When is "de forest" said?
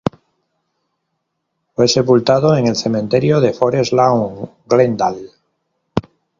3.39-3.93